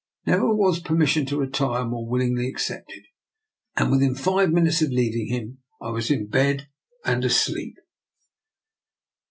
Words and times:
Never 0.25 0.51
was 0.55 0.79
permission 0.79 1.27
to 1.27 1.37
retire 1.39 1.85
more 1.85 2.09
willingly 2.09 2.47
accepted, 2.49 3.03
and 3.77 3.91
within 3.91 4.15
five 4.15 4.49
minutes 4.51 4.81
of 4.81 4.89
leaving 4.89 5.27
him 5.27 5.59
I 5.79 5.91
was 5.91 6.09
in 6.09 6.25
bed 6.25 6.67
and 7.05 7.23
asleep. 7.23 7.75